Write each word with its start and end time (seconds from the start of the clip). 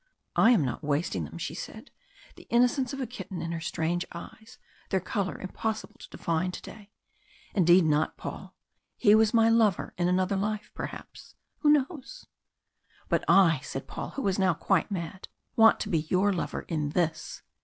"I 0.35 0.49
am 0.49 0.65
not 0.65 0.83
wasting 0.83 1.25
them," 1.25 1.37
she 1.37 1.53
said, 1.53 1.91
the 2.35 2.47
innocence 2.49 2.91
of 2.91 2.99
a 2.99 3.05
kitten 3.05 3.39
in 3.39 3.51
her 3.51 3.59
strange 3.59 4.03
eyes 4.11 4.57
their 4.89 4.99
colour 4.99 5.37
impossible 5.39 5.93
to 5.99 6.09
define 6.09 6.51
to 6.53 6.61
day. 6.63 6.89
"Indeed 7.53 7.85
not, 7.85 8.17
Paul! 8.17 8.55
He 8.97 9.13
was 9.13 9.31
my 9.31 9.47
lover 9.47 9.93
in 9.99 10.07
another 10.07 10.35
life 10.37 10.71
perhaps 10.73 11.35
who 11.59 11.69
knows?" 11.69 12.25
"But 13.09 13.23
I," 13.27 13.59
said 13.61 13.85
Paul, 13.87 14.09
who 14.15 14.23
was 14.23 14.39
now 14.39 14.55
quite 14.55 14.89
mad, 14.89 15.27
"want 15.55 15.79
to 15.81 15.89
be 15.89 15.99
your 16.09 16.33
lover 16.33 16.61
in 16.61 16.89
this!" 16.89 17.43